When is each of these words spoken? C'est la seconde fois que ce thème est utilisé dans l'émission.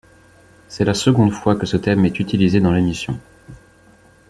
C'est 0.67 0.83
la 0.83 0.95
seconde 0.95 1.31
fois 1.31 1.55
que 1.55 1.67
ce 1.67 1.77
thème 1.77 2.05
est 2.05 2.19
utilisé 2.19 2.59
dans 2.59 2.71
l'émission. 2.71 3.19